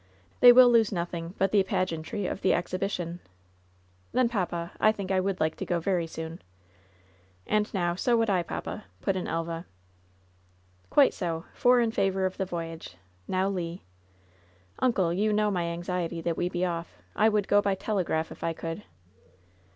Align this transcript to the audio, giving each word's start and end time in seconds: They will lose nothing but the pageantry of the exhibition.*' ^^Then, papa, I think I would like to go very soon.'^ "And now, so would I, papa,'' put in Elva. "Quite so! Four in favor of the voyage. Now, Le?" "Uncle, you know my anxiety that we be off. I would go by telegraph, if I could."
They 0.39 0.51
will 0.51 0.67
lose 0.67 0.91
nothing 0.91 1.35
but 1.37 1.51
the 1.51 1.61
pageantry 1.61 2.25
of 2.25 2.41
the 2.41 2.55
exhibition.*' 2.55 3.19
^^Then, 4.15 4.31
papa, 4.31 4.71
I 4.79 4.91
think 4.91 5.11
I 5.11 5.19
would 5.19 5.39
like 5.39 5.55
to 5.57 5.63
go 5.65 5.79
very 5.79 6.07
soon.'^ 6.07 6.39
"And 7.45 7.71
now, 7.71 7.93
so 7.93 8.17
would 8.17 8.27
I, 8.27 8.41
papa,'' 8.41 8.85
put 9.01 9.15
in 9.15 9.27
Elva. 9.27 9.67
"Quite 10.89 11.13
so! 11.13 11.45
Four 11.53 11.79
in 11.81 11.91
favor 11.91 12.25
of 12.25 12.37
the 12.37 12.45
voyage. 12.45 12.97
Now, 13.27 13.47
Le?" 13.47 13.77
"Uncle, 14.79 15.13
you 15.13 15.31
know 15.31 15.51
my 15.51 15.65
anxiety 15.65 16.19
that 16.21 16.35
we 16.35 16.49
be 16.49 16.65
off. 16.65 16.97
I 17.15 17.29
would 17.29 17.47
go 17.47 17.61
by 17.61 17.75
telegraph, 17.75 18.31
if 18.31 18.43
I 18.43 18.53
could." 18.53 18.81